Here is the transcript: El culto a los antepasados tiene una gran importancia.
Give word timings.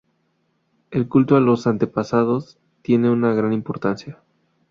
El 0.89 1.07
culto 1.07 1.35
a 1.35 1.39
los 1.39 1.67
antepasados 1.67 2.57
tiene 2.81 3.11
una 3.11 3.35
gran 3.35 3.53
importancia. 3.53 4.17